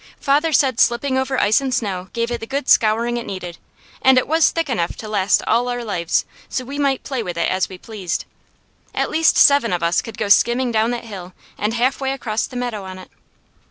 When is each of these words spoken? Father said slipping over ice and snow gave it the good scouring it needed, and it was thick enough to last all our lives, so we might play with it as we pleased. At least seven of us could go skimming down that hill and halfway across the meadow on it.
Father 0.19 0.51
said 0.51 0.79
slipping 0.79 1.15
over 1.15 1.37
ice 1.39 1.61
and 1.61 1.71
snow 1.71 2.09
gave 2.13 2.31
it 2.31 2.39
the 2.39 2.47
good 2.47 2.67
scouring 2.67 3.17
it 3.17 3.25
needed, 3.27 3.59
and 4.01 4.17
it 4.17 4.27
was 4.27 4.49
thick 4.49 4.67
enough 4.67 4.95
to 4.95 5.07
last 5.07 5.43
all 5.45 5.69
our 5.69 5.83
lives, 5.83 6.25
so 6.49 6.65
we 6.65 6.79
might 6.79 7.03
play 7.03 7.21
with 7.21 7.37
it 7.37 7.47
as 7.51 7.69
we 7.69 7.77
pleased. 7.77 8.25
At 8.95 9.11
least 9.11 9.37
seven 9.37 9.71
of 9.71 9.83
us 9.83 10.01
could 10.01 10.17
go 10.17 10.27
skimming 10.27 10.71
down 10.71 10.89
that 10.89 11.05
hill 11.05 11.33
and 11.55 11.75
halfway 11.75 12.13
across 12.13 12.47
the 12.47 12.55
meadow 12.55 12.83
on 12.83 12.97
it. 12.97 13.11